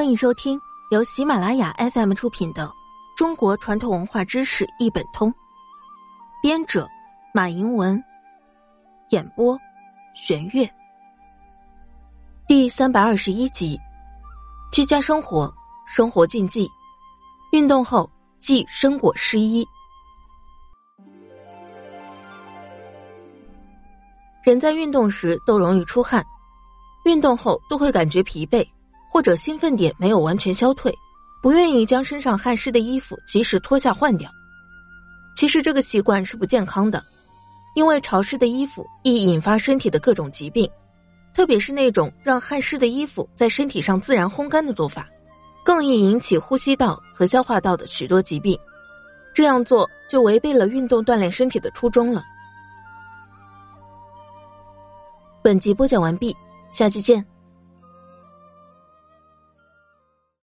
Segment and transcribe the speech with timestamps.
[0.00, 0.58] 欢迎收听
[0.92, 2.66] 由喜马拉雅 FM 出品的
[3.14, 5.30] 《中国传统文化知识一本通》，
[6.42, 6.88] 编者
[7.34, 8.02] 马迎文，
[9.10, 9.58] 演播
[10.14, 10.66] 玄月。
[12.48, 13.78] 第三百二十一集：
[14.72, 15.52] 居家生活，
[15.86, 16.66] 生活禁忌，
[17.52, 19.68] 运动后忌生果湿衣。
[24.42, 26.24] 人在运动时都容易出汗，
[27.04, 28.66] 运动后都会感觉疲惫。
[29.10, 30.94] 或者兴奋点没有完全消退，
[31.42, 34.30] 不愿意将身上汗湿的衣服及时脱下换掉。
[35.34, 37.04] 其实这个习惯是不健康的，
[37.74, 40.70] 因为潮湿的衣服易引发身体的各种疾病，
[41.34, 45.08] 特别是那种让汗湿的衣服在身体上自然烘干的做法，
[45.64, 48.56] 更易引起呼吸道和消化道的许多疾病。
[49.34, 52.22] 这样做就违背了运动锻炼身体的初衷了。
[55.42, 56.36] 本集播讲完毕，
[56.70, 57.24] 下期见。